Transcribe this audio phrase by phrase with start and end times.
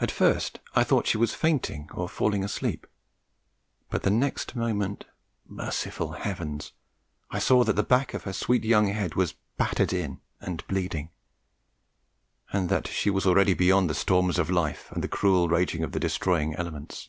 [0.00, 2.84] At first I thought she was fainting or falling asleep,
[3.88, 5.04] but the next moment
[5.46, 6.72] merciful Heavens!
[7.30, 11.10] I saw that the back of her sweet young head was battered in and bleeding,
[12.52, 15.92] and that she was already beyond the storms of life and the cruel raging of
[15.92, 17.08] the destroying elements.